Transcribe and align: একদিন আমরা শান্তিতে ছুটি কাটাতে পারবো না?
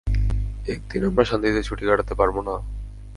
একদিন 0.65 1.01
আমরা 1.05 1.23
শান্তিতে 1.23 1.61
ছুটি 1.63 1.83
কাটাতে 1.85 2.13
পারবো 2.15 2.39
না? 2.47 2.55